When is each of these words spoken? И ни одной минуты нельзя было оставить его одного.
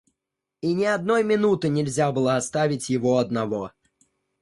И 0.61 0.73
ни 0.73 0.83
одной 0.83 1.23
минуты 1.23 1.69
нельзя 1.69 2.11
было 2.11 2.35
оставить 2.35 2.89
его 2.89 3.19
одного. 3.19 3.71